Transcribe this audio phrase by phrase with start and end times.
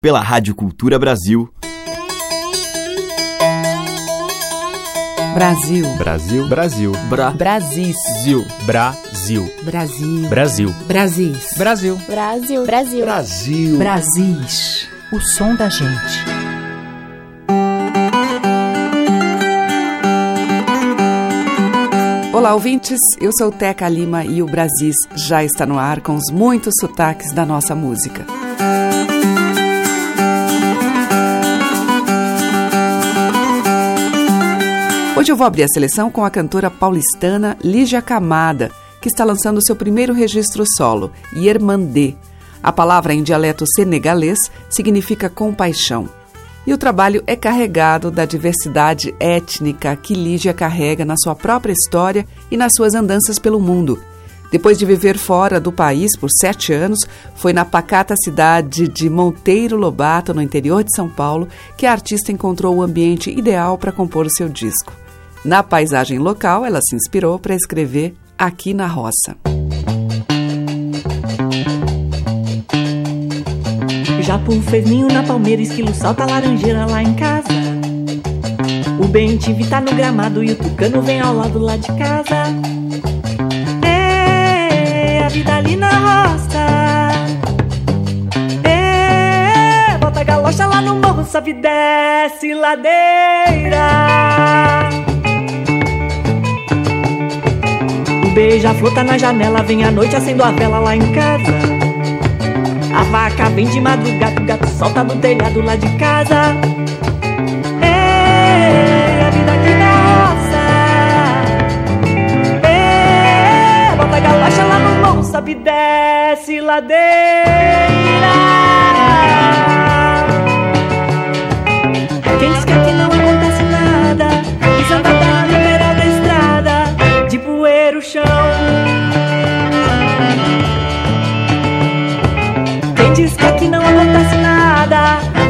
[0.00, 1.52] pela Rádio Cultura Brasil.
[5.34, 5.96] Brasil.
[5.96, 6.48] Brasil.
[6.48, 6.92] Brasil.
[7.08, 7.30] Bra.
[7.32, 7.94] Brasil.
[8.64, 9.44] Brasil.
[9.64, 10.14] Brasil.
[10.24, 10.72] Brasil.
[10.86, 11.34] Brasil.
[11.56, 11.96] Brasil.
[12.06, 12.64] Brasil.
[12.64, 13.04] Brasil.
[13.04, 13.78] Brasil.
[13.78, 14.88] Brasis.
[15.12, 16.24] O som da gente.
[22.32, 23.00] Olá, ouvintes.
[23.20, 27.32] Eu sou Teca Lima e o Brasis já está no ar com os muitos sotaques
[27.32, 28.37] da nossa música.
[35.28, 39.62] Hoje eu vou abrir a seleção com a cantora paulistana Lígia Camada, que está lançando
[39.62, 42.14] seu primeiro registro solo, Yermandê.
[42.62, 44.38] A palavra em dialeto senegalês
[44.70, 46.08] significa compaixão.
[46.66, 52.26] E o trabalho é carregado da diversidade étnica que Lígia carrega na sua própria história
[52.50, 54.02] e nas suas andanças pelo mundo.
[54.50, 57.00] Depois de viver fora do país por sete anos,
[57.34, 62.32] foi na pacata cidade de Monteiro Lobato, no interior de São Paulo, que a artista
[62.32, 64.90] encontrou o ambiente ideal para compor o seu disco.
[65.44, 69.36] Na paisagem local, ela se inspirou para escrever Aqui na Roça.
[74.28, 77.48] Japu fez ninho na palmeira, esquilo salta laranjeira lá em casa.
[79.00, 79.38] O bem
[79.70, 82.44] tá no gramado e o tucano vem ao lado lá de casa.
[83.86, 86.58] É a vida ali na roça.
[88.64, 93.78] É, bota a galocha lá no morro, sobe desce ladeira.
[98.38, 101.52] Beija-flor tá na janela, vem à noite acendo a vela lá em casa.
[102.94, 106.54] A vaca vem de madrugada, o gato solta no telhado lá de casa.
[107.82, 109.90] É a vida aqui na
[110.28, 110.62] roça.
[112.64, 116.98] É, bota a galocha lá no morro, sobe desce ladeira.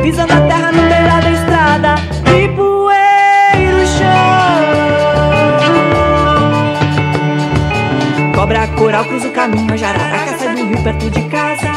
[0.09, 1.95] Pisando a terra no beira da estrada
[2.35, 4.09] e poeira o chão.
[8.35, 11.73] Cobra coral cruza o caminho, a jararaca sai do rio perto de casa.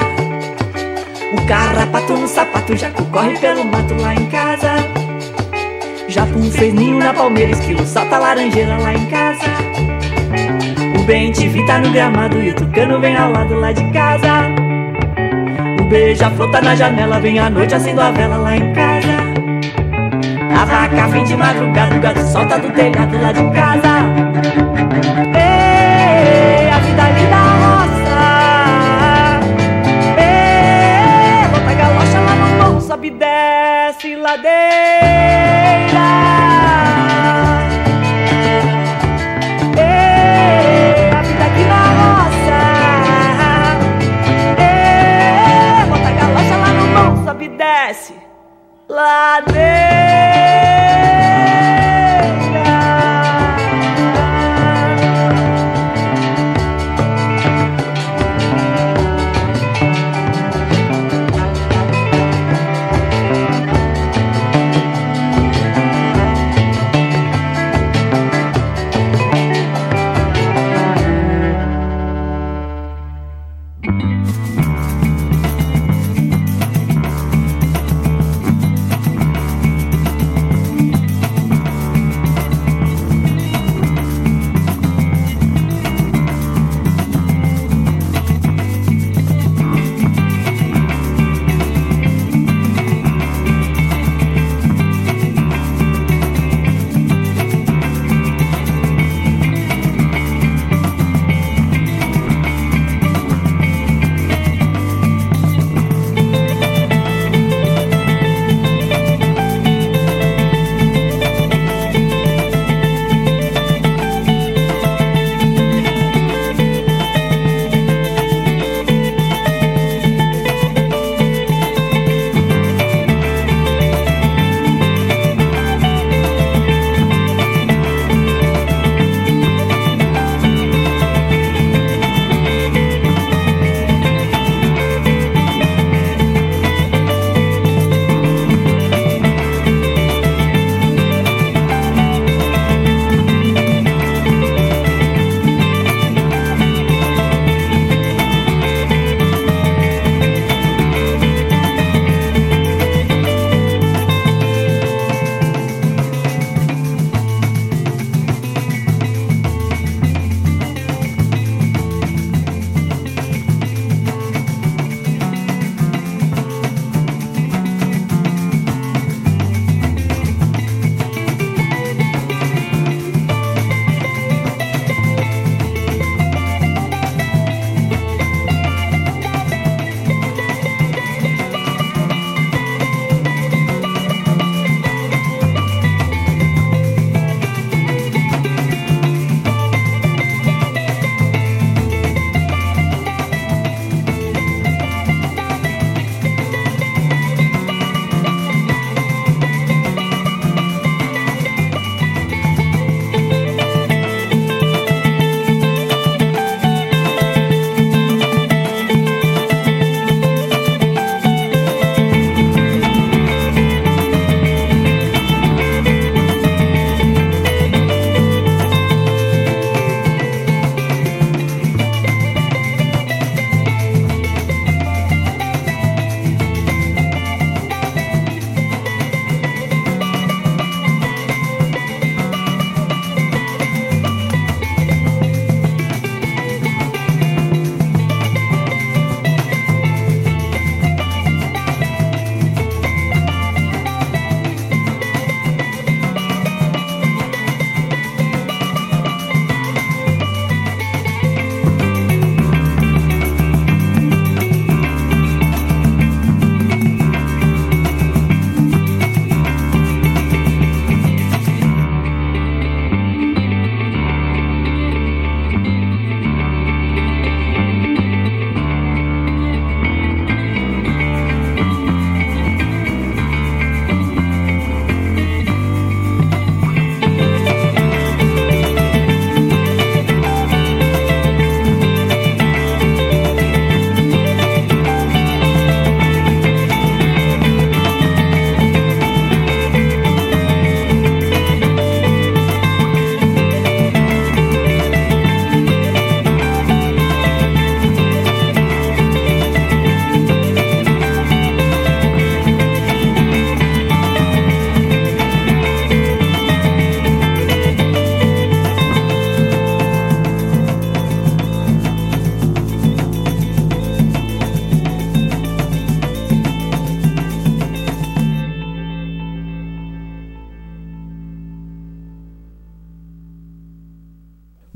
[1.34, 4.76] O carrapato no sapato, jacu corre pelo mato lá em casa.
[6.08, 9.44] Japu fez ninho na palmeira, esquilo salta laranjeira lá em casa.
[10.98, 14.61] O bem te tá no gramado e o tucano vem ao lado lá de casa.
[15.92, 19.12] O beija-flor tá na janela, vem à noite acendo a vela lá em casa.
[20.58, 23.90] A vaca vem de madrugada, o gato solta do telhado lá de casa.
[26.72, 28.22] A vida ali da roça.
[31.52, 35.21] Bota a galocha lá no morro, sobe e desce ladeira.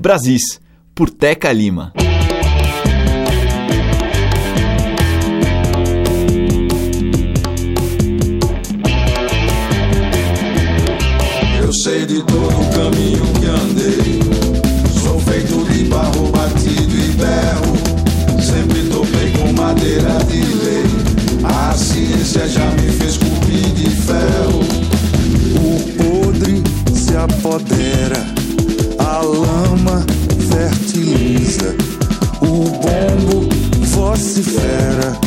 [0.06, 0.62] Brasis,
[0.94, 1.92] por Teca Lima.
[11.60, 13.25] Eu sei de todo o caminho
[34.36, 35.25] vocifera, o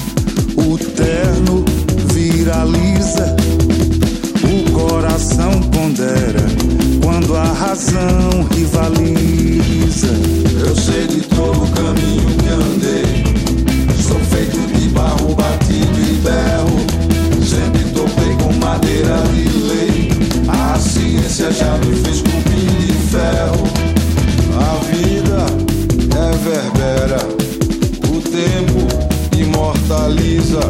[29.98, 30.60] imortaliza.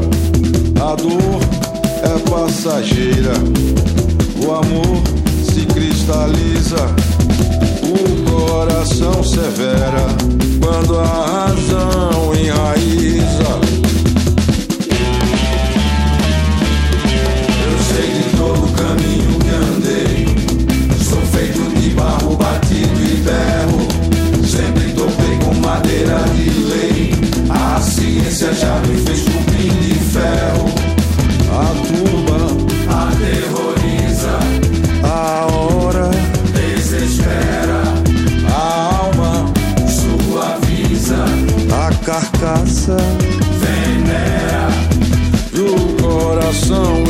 [0.81, 1.41] A dor
[2.03, 3.35] é passageira.
[4.45, 5.03] O amor
[5.45, 6.87] se cristaliza.
[7.83, 10.07] O coração severa
[10.61, 13.58] quando a razão enraiza.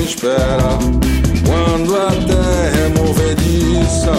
[0.08, 0.78] Espera
[1.46, 4.12] quando a terra é movediça.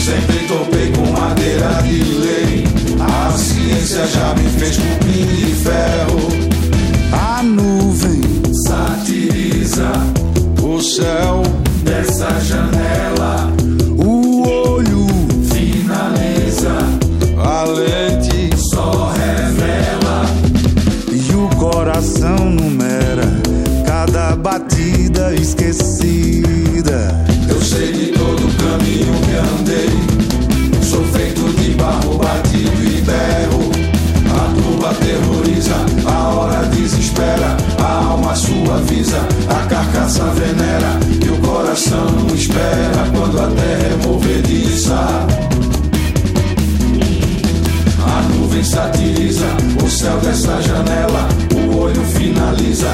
[0.00, 2.64] Sempre topei com madeira de lei.
[3.00, 6.28] A ciência já me fez cupim de ferro.
[7.12, 8.20] a nuvem
[8.66, 9.92] Satiriza
[10.62, 11.42] o céu
[11.84, 12.67] dessa janela.
[38.68, 41.00] Suaviza, a carcaça venera.
[41.24, 44.94] E o coração espera quando a terra é movediça.
[48.04, 49.46] A nuvem satiriza
[49.82, 51.28] o céu dessa janela.
[51.54, 52.90] O olho finaliza,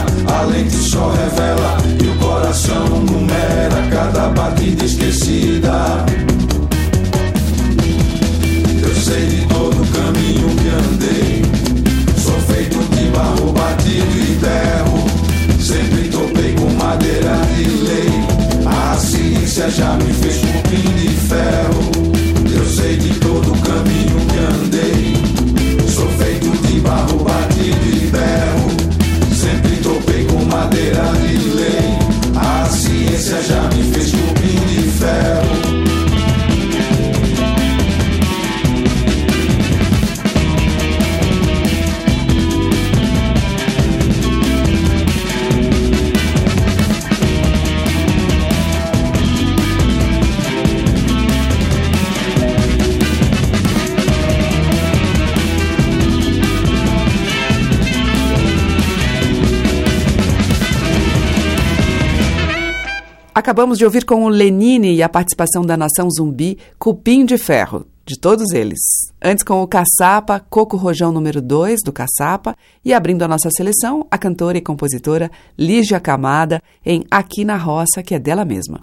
[63.54, 67.86] Acabamos de ouvir com o Lenine e a participação da Nação Zumbi, Cupim de Ferro,
[68.04, 68.80] de todos eles.
[69.22, 74.08] Antes com o Caçapa, Coco Rojão número 2, do Caçapa, e abrindo a nossa seleção,
[74.10, 78.80] a cantora e compositora Lígia Camada, em Aqui na Roça, que é dela mesma.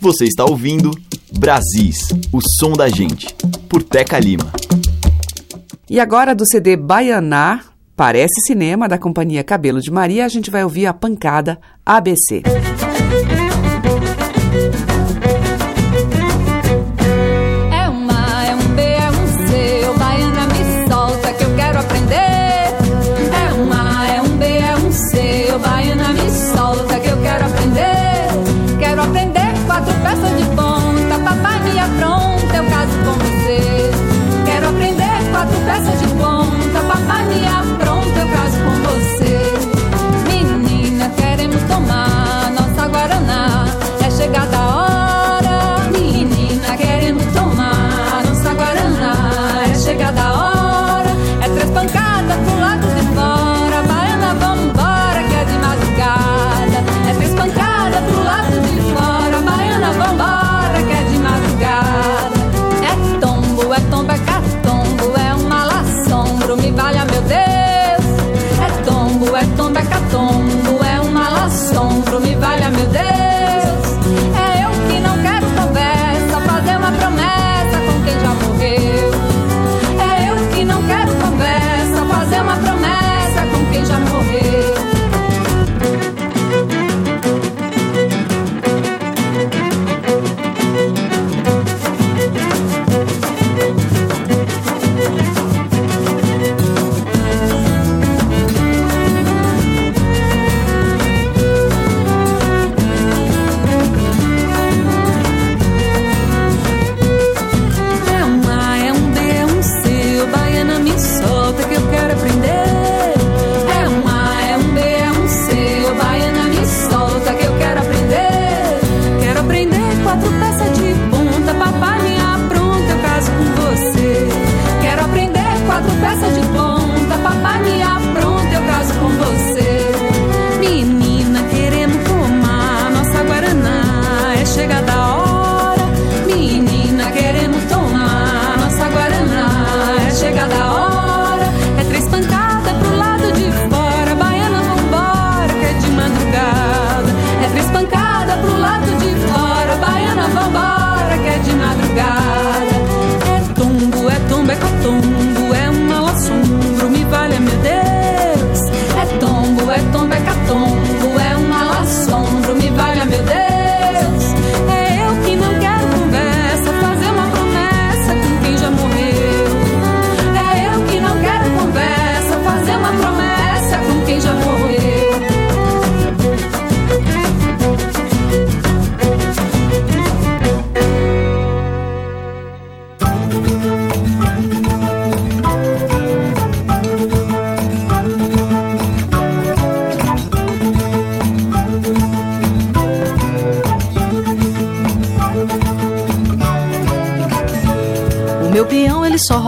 [0.00, 0.90] Você está ouvindo
[1.38, 3.26] Brasis, o som da gente,
[3.68, 4.50] por Teca Lima.
[5.90, 7.60] E agora do CD Baianá,
[7.94, 12.42] Parece Cinema, da companhia Cabelo de Maria, a gente vai ouvir a pancada ABC.
[13.34, 13.37] É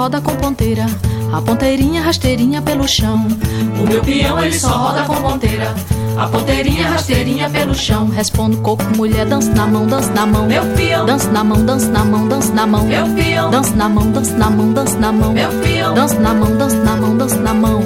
[0.00, 0.86] roda com ponteira,
[1.30, 3.28] a ponteirinha rasteirinha pelo chão.
[3.78, 5.74] O meu peão ele só roda com ponteira,
[6.16, 8.08] a ponteirinha rasteirinha pelo chão.
[8.08, 10.46] Respondo coco, mulher, dança na mão, dança na mão.
[10.46, 12.84] Meu peão, dança na mão, dança na mão, dança na mão.
[12.86, 15.32] Meu peão, dança na mão, dança na mão, dança na mão.
[15.34, 17.82] Meu peão, dança na mão, dança na mão, dança na mão.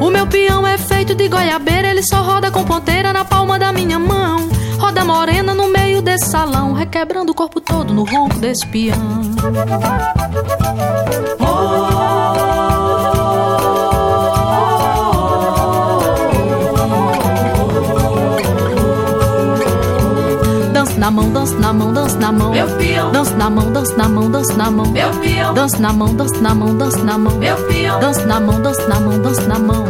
[0.00, 3.72] O meu peão é feito de goiabeira, ele só roda com ponteira na palma da
[3.72, 4.48] minha mão.
[4.78, 5.77] Roda morena no meio
[6.18, 8.66] desse salão, requebrando o corpo todo no ronco desse.
[20.72, 22.52] Dança na mão, dança na mão, dança na mão.
[22.52, 23.12] Meu peão.
[23.12, 24.86] Dança na mão, dança na mão, dança na mão.
[24.90, 25.54] Meu peão.
[25.54, 27.38] Dança na mão, dança na mão, dança na mão.
[27.38, 28.00] Meu peão.
[28.00, 29.84] Dança na mão, dança na mão, dança na mão.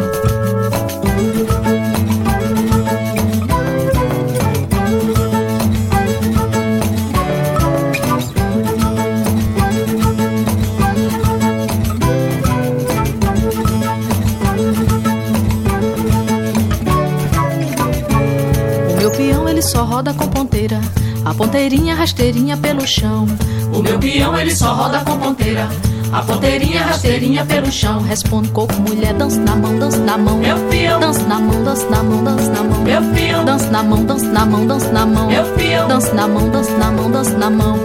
[21.39, 23.25] Ponteirinha rasteirinha pelo chão.
[23.73, 25.69] O meu peão ele só roda com ponteira,
[26.11, 28.01] a ponteirinha rasteirinha pelo chão.
[28.01, 30.37] Respondo coco, mulher, dança na mão, dança na mão.
[30.37, 32.81] Meu peão, dança na mão, dança na mão, dança na mão.
[32.83, 35.27] Meu peão, dança na mão, dança na mão, dança na mão.
[35.27, 37.79] Meu peão, dança na mão, dança na mão, dança na mão.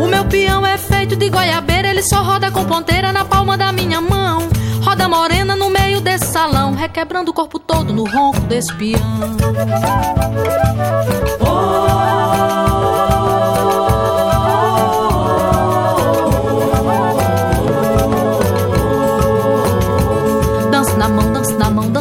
[0.00, 3.72] O meu peão é feito de goiabeira, ele só roda com ponteira na palma da
[3.72, 4.48] minha mão.
[4.82, 9.00] Roda morena no meio desse salão, requebrando o corpo todo no ronco desse peão.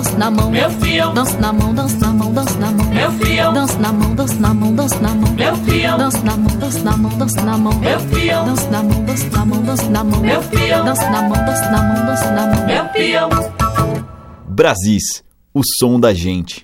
[0.02, 0.50] Dança na mão.
[0.50, 1.14] Meu peão.
[1.14, 2.86] Dança na mão, dança na mão, dança na mão.
[2.88, 3.54] Meu peão.
[3.54, 5.34] Dança na mão, dança na mão, dança na mão.
[5.34, 5.98] Meu peão.
[5.98, 7.80] Dança na mão, dança na mão, dança na mão.
[7.80, 8.46] Meu peão.
[8.46, 10.22] Dança na mão, dança na mão, dança na mão.
[10.22, 10.86] Meu peão.
[10.86, 12.66] Dança na mão, dança na mão, dança na mão.
[12.66, 13.30] Meu peão.
[14.48, 16.62] Brasis, o som da gente.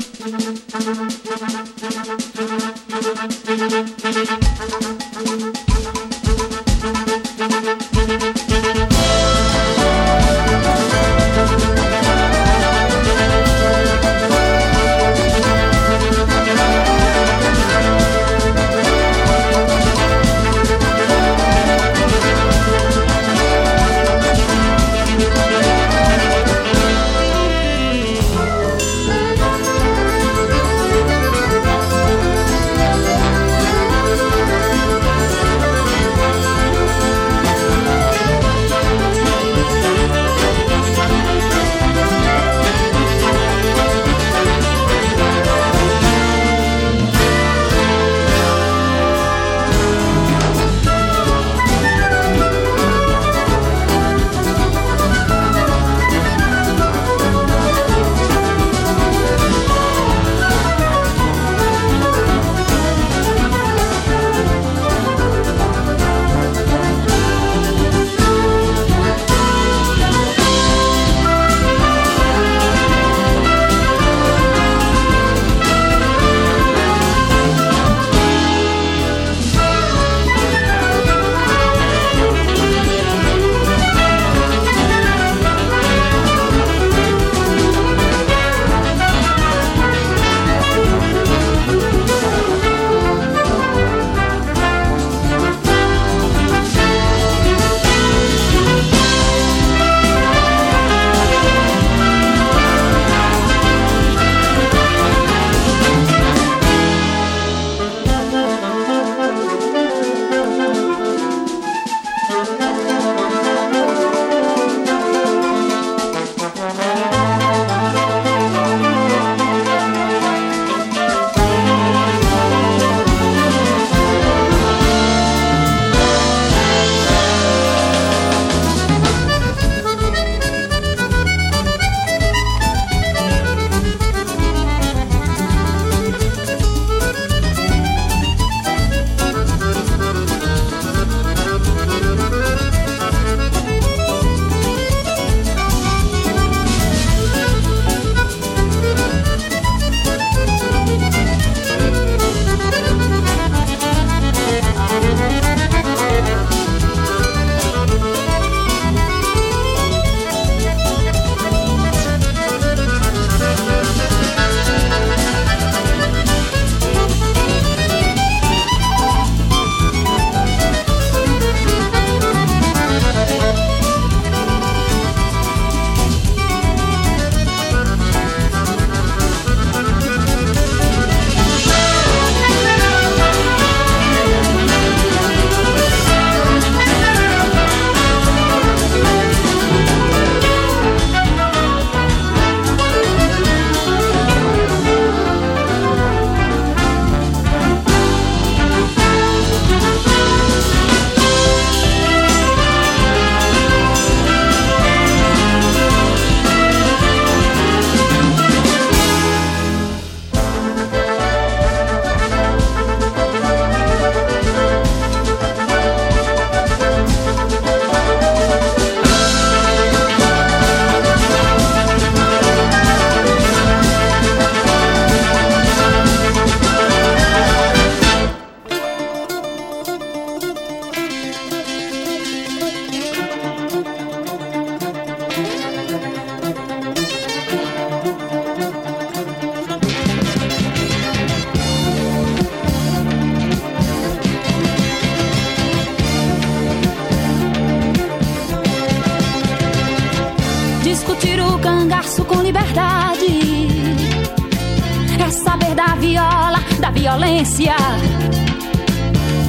[255.98, 257.76] Viola, da violência.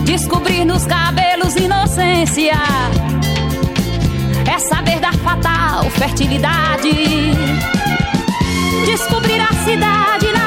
[0.04, 2.54] Descobrir nos cabelos inocência.
[4.46, 6.90] É saber da fatal fertilidade.
[8.86, 10.37] Descobrir a cidade na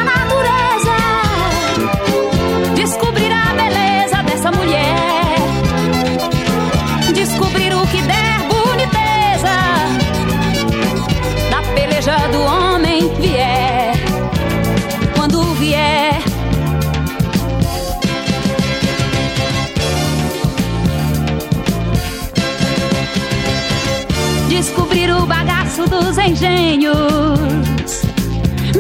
[26.28, 28.02] engenhos.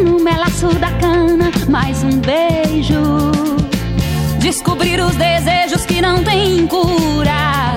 [0.04, 3.32] No melaço da cana, mais um beijo.
[4.39, 7.75] Descobrir os desejos que não têm cura.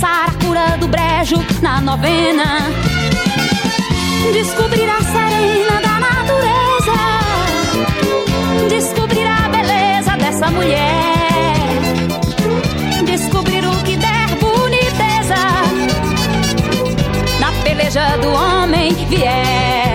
[0.00, 2.60] Saracura do brejo na novena.
[4.32, 6.98] Descobrir a serena da natureza.
[8.68, 10.87] Descobrir a beleza dessa mulher.
[17.88, 19.87] Peleja do homem vier.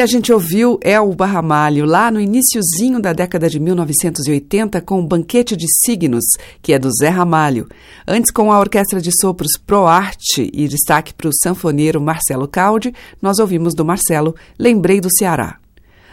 [0.00, 5.56] A gente ouviu Elba Ramalho lá no iniciozinho da década de 1980 com o Banquete
[5.56, 6.24] de Signos,
[6.60, 7.68] que é do Zé Ramalho.
[8.06, 13.38] Antes com a Orquestra de Sopros Proarte e destaque para o sanfoneiro Marcelo Caldi, nós
[13.38, 15.58] ouvimos do Marcelo Lembrei do Ceará.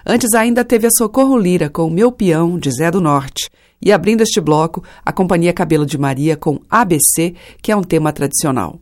[0.06, 3.50] Antes ainda teve a Socorro Lira com Meu Peão, de Zé do Norte.
[3.82, 8.14] E abrindo este bloco, a Companhia Cabelo de Maria com ABC, que é um tema
[8.14, 8.80] tradicional.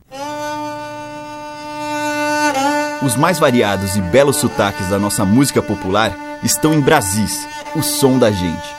[3.03, 8.17] Os mais variados e belos sotaques da nossa música popular estão em Brasis, o som
[8.17, 8.75] da gente.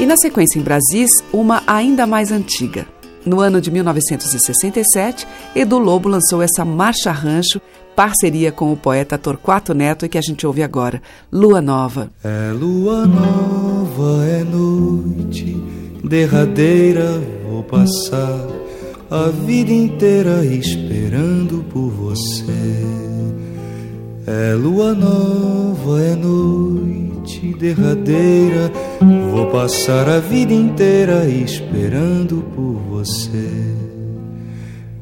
[0.00, 2.84] E na sequência em Brasis, uma ainda mais antiga.
[3.24, 5.24] No ano de 1967,
[5.54, 7.60] Edu Lobo lançou essa Marcha Rancho,
[7.94, 11.00] parceria com o poeta Torquato Neto, e que a gente ouve agora,
[11.32, 12.10] Lua Nova.
[12.24, 15.62] É lua nova, é noite
[16.02, 18.67] derradeira, vou passar
[19.10, 22.52] a vida inteira esperando por você.
[24.26, 28.70] É lua nova, é noite derradeira,
[29.30, 33.48] vou passar a vida inteira esperando por você.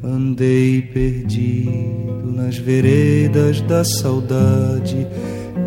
[0.04, 5.04] Andei perdido nas veredas da saudade.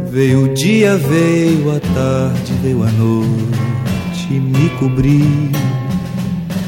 [0.09, 5.88] Veio o dia, veio a tarde, veio a noite, me cobriu.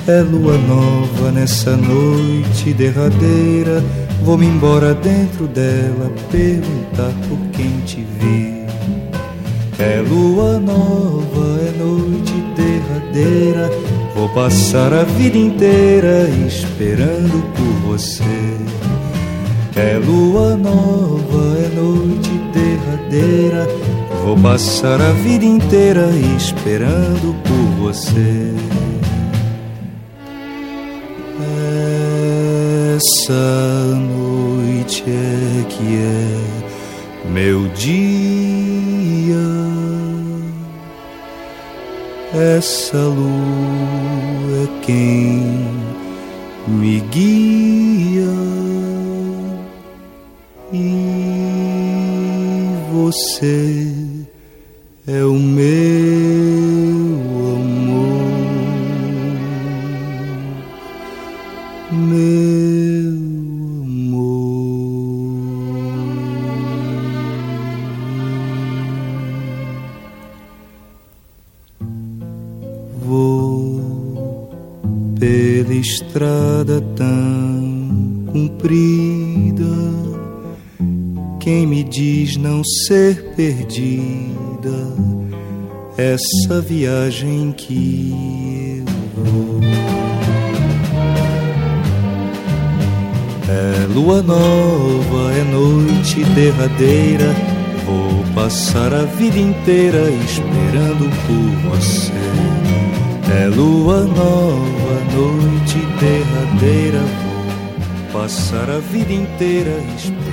[0.08, 3.84] É lua nova nessa noite derradeira.
[4.24, 8.66] Vou-me embora dentro dela, perguntar por quem te vi.
[9.78, 13.70] É lua nova, é noite derradeira.
[14.16, 18.24] Vou passar a vida inteira esperando por você.
[19.76, 23.68] É lua nova, é noite derradeira.
[24.24, 28.54] Vou passar a vida inteira esperando por você.
[33.02, 39.42] Essa noite é que é meu dia.
[42.32, 43.26] Essa lua
[44.66, 45.68] é quem
[46.68, 48.36] me guia.
[50.72, 50.96] E
[52.94, 53.92] você
[55.08, 57.21] é o meu
[82.32, 84.94] quis não ser perdida
[85.98, 88.84] essa viagem que
[89.18, 89.62] eu vou.
[93.50, 97.36] É lua nova, é noite derradeira.
[97.86, 102.12] Vou passar a vida inteira esperando por você.
[103.42, 107.02] É lua nova, noite derradeira.
[108.14, 110.31] Vou passar a vida inteira esperando.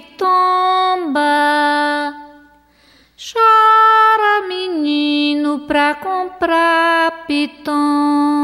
[0.00, 1.24] tomba.
[3.16, 8.35] Chora, menino, pra comprar piton.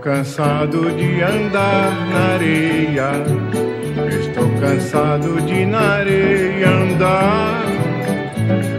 [0.00, 3.12] cansado de andar na areia.
[4.18, 7.64] Estou cansado de na areia andar.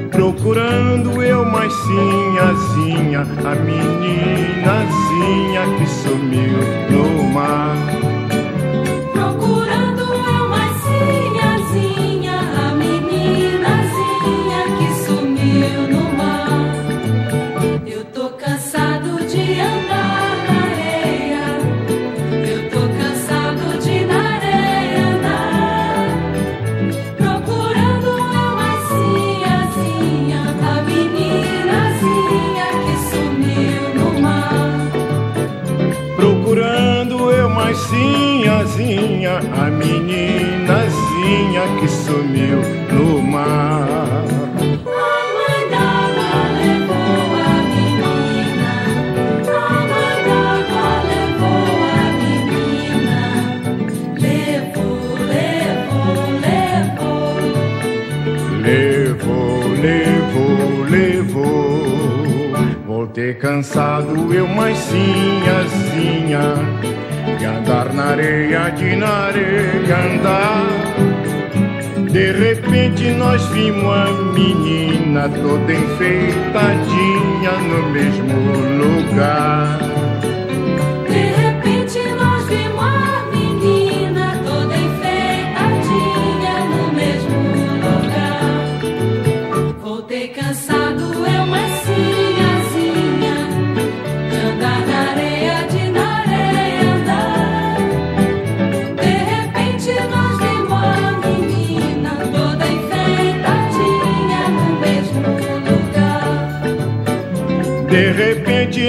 [0.09, 4.81] Procurando eu mais sinhazinha, a meninazinha
[5.77, 6.57] que sumiu
[6.89, 7.77] no mar.
[63.21, 66.55] de cansado eu mais sinha, sinha
[67.37, 70.65] De andar na areia, de na areia andar.
[72.09, 78.33] De repente nós vimos a menina Toda enfeitadinha no mesmo
[78.81, 79.79] lugar.
[81.07, 87.37] De repente nós vimos a menina Toda enfeitadinha no mesmo
[87.85, 88.59] lugar.
[89.79, 92.20] Vou ter cansado, eu mais sinha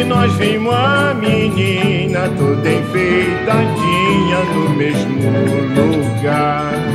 [0.04, 5.30] nós vimos a menina toda enfeitadinha no mesmo
[5.74, 6.91] lugar.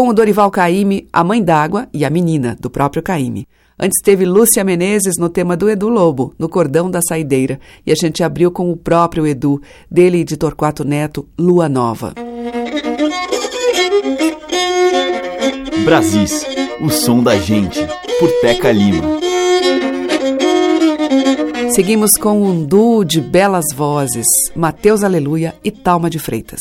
[0.00, 3.46] Com o Dorival Caymmi, A Mãe d'Água e A Menina, do próprio Caymmi.
[3.78, 7.60] Antes teve Lúcia Menezes no tema do Edu Lobo, no Cordão da Saideira.
[7.86, 9.60] E a gente abriu com o próprio Edu,
[9.90, 12.14] dele e de Torquato Neto, Lua Nova.
[15.84, 16.46] Brasis,
[16.80, 17.86] o som da gente,
[18.18, 19.04] por Teca Lima.
[21.74, 24.24] Seguimos com um duo de belas vozes,
[24.56, 26.60] Mateus Aleluia e Talma de Freitas.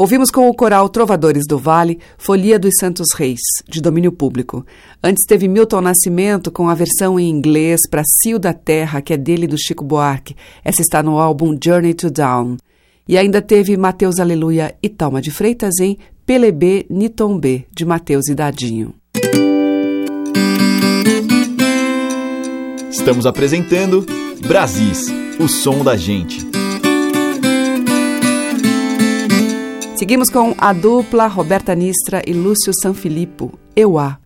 [0.00, 3.38] Ouvimos com o coral Trovadores do Vale, Folia dos Santos Reis,
[3.68, 4.64] de domínio público.
[5.04, 9.18] Antes teve Milton Nascimento com a versão em inglês para Cio da Terra, que é
[9.18, 10.34] dele do Chico Buarque.
[10.64, 12.56] Essa está no álbum Journey to Down.
[13.06, 16.86] E ainda teve Mateus Aleluia e Talma de Freitas em Pelebê
[17.38, 18.94] B, de Mateus e Dadinho.
[22.90, 24.06] Estamos apresentando
[24.48, 26.48] Brasis, o som da gente.
[30.00, 34.18] Seguimos com a dupla Roberta Nistra e Lúcio Sanfilippo, Euá.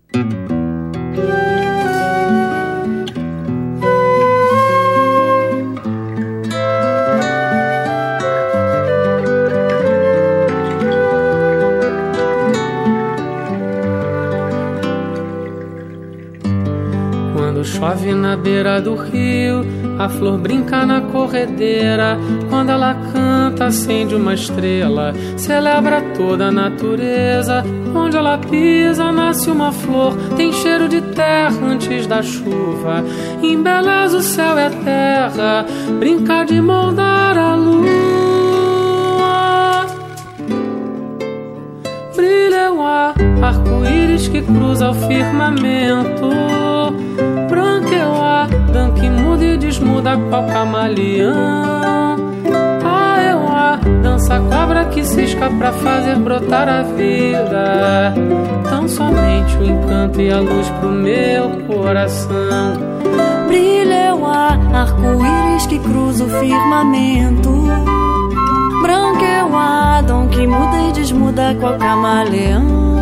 [17.64, 19.64] chove na beira do rio,
[19.98, 22.18] a flor brinca na corredeira.
[22.48, 27.64] Quando ela canta, acende uma estrela, celebra toda a natureza.
[27.94, 33.04] Onde ela pisa, nasce uma flor, tem cheiro de terra antes da chuva.
[33.42, 35.66] Embeleza o céu e a terra,
[35.98, 37.84] brinca de moldar a lua.
[42.16, 46.34] Brilha o ar, arco-íris que cruza o firmamento
[49.04, 51.34] que muda e desmuda qual camaleão.
[52.84, 58.14] Ah, eu a dança cobra que cisca pra fazer brotar a vida.
[58.68, 62.78] Tão somente o encanto e a luz pro meu coração.
[63.46, 67.50] Brilha o ar, arco-íris que cruza o firmamento.
[68.82, 72.93] Branco é o Adão que muda e desmuda qual camaleão.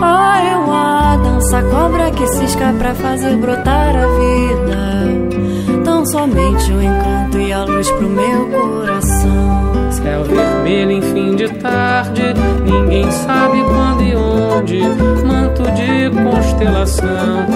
[0.00, 5.82] Ah, eu a dança cobra que cisca pra fazer brotar a vida.
[5.84, 9.72] Tão somente o encanto e a luz pro meu coração.
[9.90, 12.22] Céu vermelho em fim de tarde,
[12.64, 14.80] ninguém sabe quando e onde.
[15.26, 17.46] Manto de constelação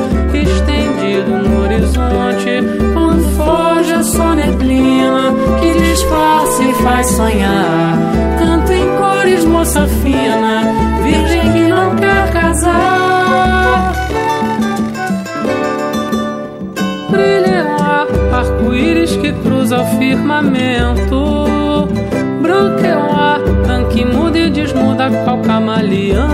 [0.42, 2.62] estendido no horizonte.
[2.92, 7.98] Quando foge a só neblina que disfarça e faz sonhar.
[8.38, 10.62] Canto em cores, moça fina,
[12.52, 13.92] quer casar.
[17.10, 21.88] Brilha o arco-íris que cruza o firmamento.
[22.42, 23.40] Branco é o ar,
[23.90, 26.28] que muda e desmuda qual camaleão.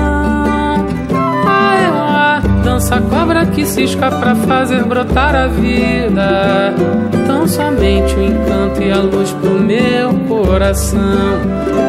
[1.47, 6.75] Ah, é o ar, dança cobra que cisca pra fazer brotar a vida.
[7.27, 11.88] Tão somente o encanto e a luz pro meu coração.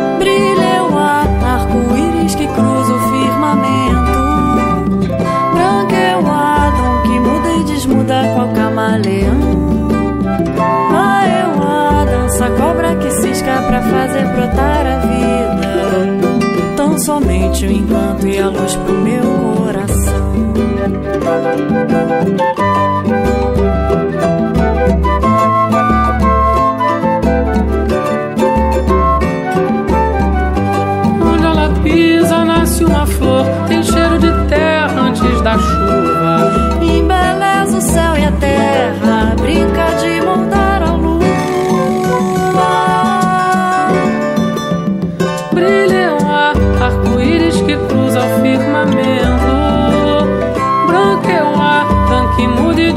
[13.80, 16.76] Pra fazer brotar a vida.
[16.76, 19.24] Tão somente o encanto e a luz pro meu
[19.58, 20.44] coração.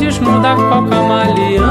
[0.02, 1.62] Desmuda qual camaleão.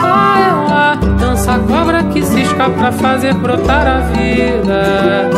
[0.00, 5.28] Ah, o ar, dança cobra que cisca pra fazer brotar a vida.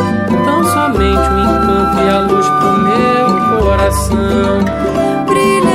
[0.45, 3.29] Tão somente o encanto e a luz pro meu
[3.59, 4.61] coração.
[5.27, 5.70] Brilha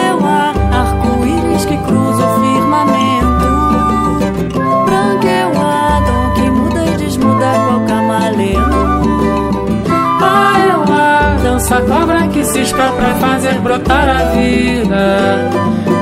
[11.87, 15.49] cobra que cisca pra fazer brotar a vida.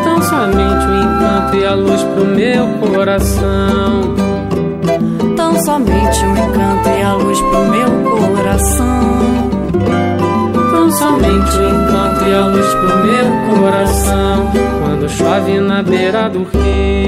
[0.04, 4.16] Tão somente o encanto e a luz pro meu coração.
[5.36, 9.54] Tão somente o encanto e a luz pro meu coração
[10.94, 17.03] somente o encanto e a luz pro meu coração quando chove na beira do rio.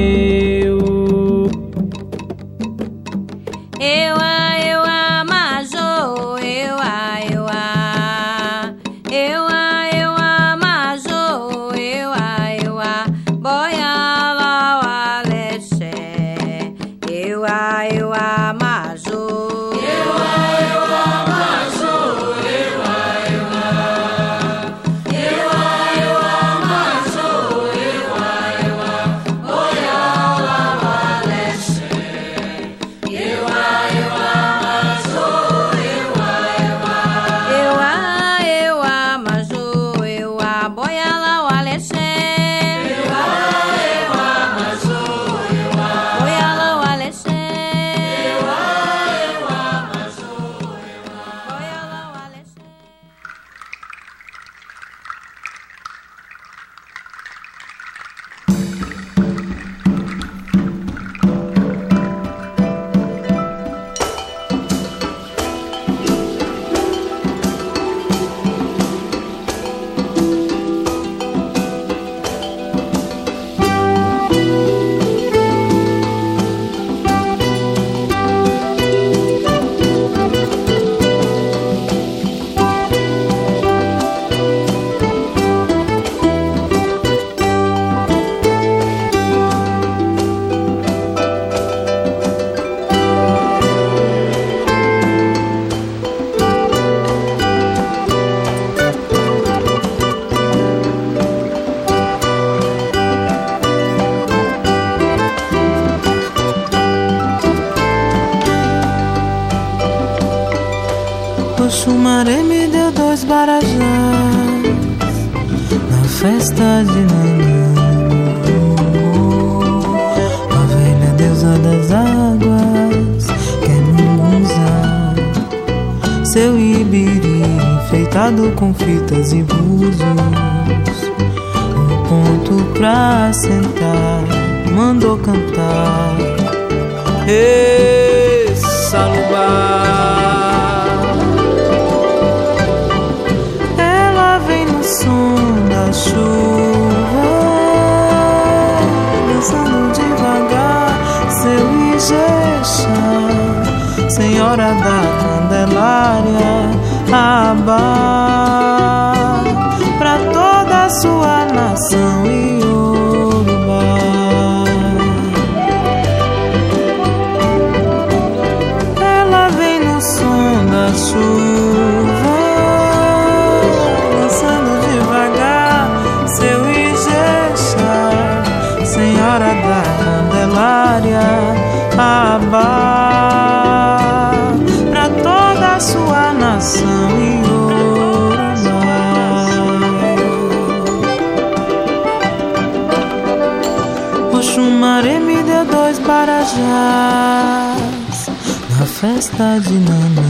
[199.00, 200.22] festa de Nanã.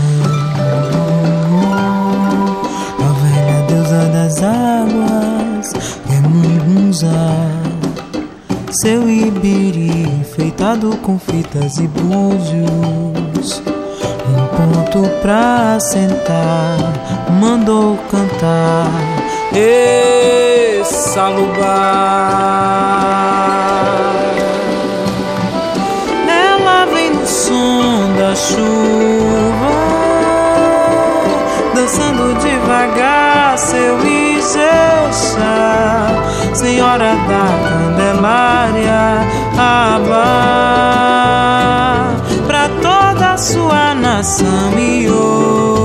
[3.00, 5.74] A velha deusa das águas
[6.10, 7.36] é Mungunzá.
[8.82, 13.62] Seu ibiri feitado com fitas e búzios.
[14.28, 16.80] Um ponto pra sentar,
[17.40, 18.90] mandou cantar.
[19.54, 22.66] Essa lugar.
[28.36, 29.72] chuva,
[31.74, 36.08] dançando devagar seu e seu chá,
[36.54, 39.26] Senhora da Candelária,
[39.58, 40.26] Abá,
[42.46, 45.85] para toda a sua nação e hoje.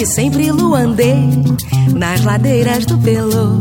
[0.00, 1.28] que sempre luandei
[1.94, 3.58] nas ladeiras do Pelô.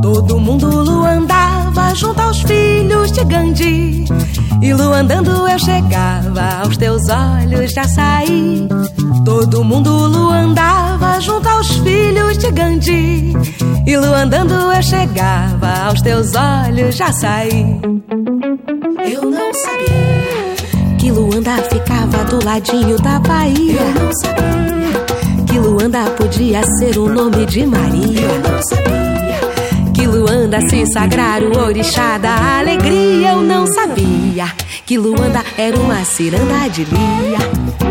[0.00, 4.04] Todo mundo luandava junto aos filhos de Gandhi.
[4.62, 8.68] E luandando eu chegava, aos teus olhos já saí.
[9.24, 13.32] Todo mundo luandava junto aos filhos de Gandhi.
[13.88, 17.80] E luandando eu chegava, aos teus olhos já saí.
[19.12, 23.80] Eu não sabia que Luanda ficava do ladinho da Bahia.
[23.80, 24.75] Eu não sabia
[25.86, 28.20] Luanda podia ser o nome de Maria.
[28.20, 33.30] Eu não sabia que Luanda se sagrar o orixá da alegria.
[33.30, 34.46] Eu não sabia
[34.84, 37.85] que Luanda era uma ciranda de lia.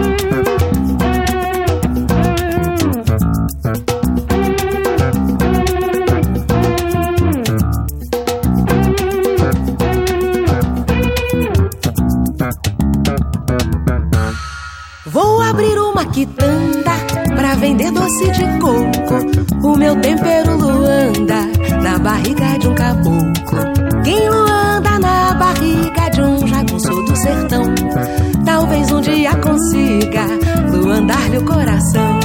[31.43, 32.19] Coração.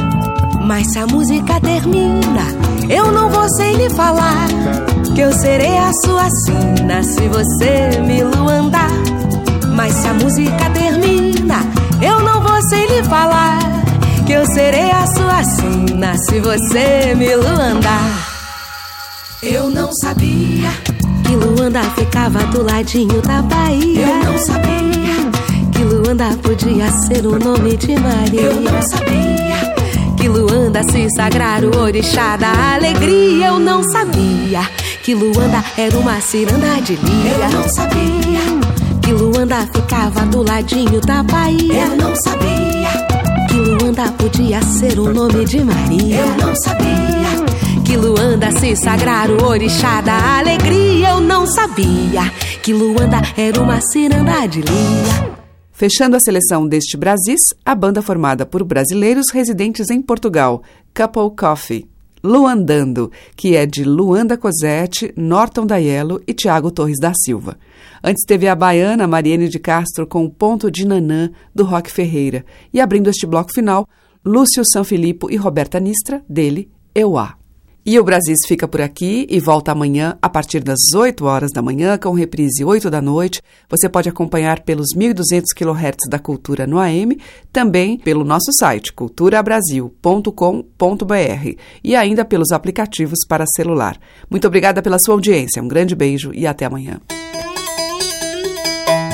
[0.65, 2.47] Mas se a música termina,
[2.89, 4.49] eu não vou sem lhe falar.
[5.15, 8.91] Que eu serei a sua sina se você me luandar.
[9.75, 11.59] Mas se a música termina,
[12.01, 13.59] eu não vou sem lhe falar
[14.27, 18.31] que eu serei a sua sina se você me luandar.
[19.43, 20.71] Eu não sabia
[21.27, 24.07] que Luanda ficava do ladinho da Bahia.
[24.07, 25.00] Eu não sabia
[25.81, 28.43] que Luanda podia ser o nome de Maria.
[28.43, 29.75] Eu não sabia
[30.15, 33.47] que Luanda se sagrar o orixá da alegria.
[33.47, 34.61] Eu não sabia
[35.03, 37.33] que Luanda era uma ciranda de lia.
[37.33, 38.41] Eu não sabia
[39.01, 41.87] que Luanda ficava do ladinho da Bahia.
[41.87, 42.91] Eu não sabia
[43.49, 46.21] que Luanda podia ser o nome de Maria.
[46.21, 51.09] Eu não sabia que Luanda se sagrar o orixá da alegria.
[51.09, 52.31] Eu não sabia
[52.63, 55.40] que Luanda era uma ciranda de lia.
[55.81, 60.63] Fechando a seleção deste Brasis, a banda formada por brasileiros residentes em Portugal,
[60.95, 61.89] Couple Coffee.
[62.23, 67.57] Luandando, que é de Luanda Cosette, Norton Daiello e Tiago Torres da Silva.
[68.05, 72.45] Antes teve a baiana Mariene de Castro com o Ponto de Nanã, do Rock Ferreira.
[72.75, 73.89] E abrindo este bloco final,
[74.23, 77.40] Lúcio Sanfilippo e Roberta Nistra, dele, Euá.
[77.85, 81.63] E o Brasis fica por aqui e volta amanhã a partir das 8 horas da
[81.63, 83.41] manhã, com reprise 8 da noite.
[83.71, 87.19] Você pode acompanhar pelos 1.200 kHz da Cultura no AM,
[87.51, 93.99] também pelo nosso site culturabrasil.com.br e ainda pelos aplicativos para celular.
[94.29, 97.01] Muito obrigada pela sua audiência, um grande beijo e até amanhã.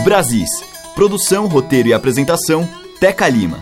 [0.02, 0.50] Brasis.
[0.96, 2.66] Produção, roteiro e apresentação,
[2.98, 3.60] Teca Lima.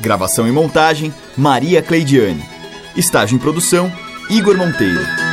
[0.00, 2.42] Gravação e montagem, Maria Cleidiane.
[2.96, 3.90] Estágio em produção,
[4.32, 5.31] Igor Monteiro.